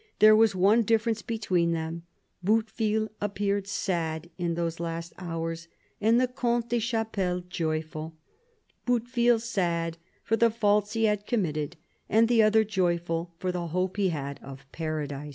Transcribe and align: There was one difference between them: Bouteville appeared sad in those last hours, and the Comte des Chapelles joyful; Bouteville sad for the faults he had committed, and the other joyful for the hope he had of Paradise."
There 0.17 0.35
was 0.35 0.55
one 0.55 0.81
difference 0.81 1.21
between 1.21 1.73
them: 1.73 2.07
Bouteville 2.43 3.09
appeared 3.21 3.67
sad 3.67 4.31
in 4.35 4.55
those 4.55 4.79
last 4.79 5.13
hours, 5.19 5.67
and 6.01 6.19
the 6.19 6.27
Comte 6.27 6.69
des 6.69 6.79
Chapelles 6.79 7.43
joyful; 7.49 8.15
Bouteville 8.87 9.39
sad 9.39 9.99
for 10.23 10.35
the 10.35 10.49
faults 10.49 10.93
he 10.93 11.03
had 11.05 11.27
committed, 11.27 11.75
and 12.09 12.27
the 12.27 12.41
other 12.41 12.63
joyful 12.63 13.35
for 13.37 13.51
the 13.51 13.67
hope 13.67 13.97
he 13.97 14.09
had 14.09 14.39
of 14.41 14.65
Paradise." 14.71 15.29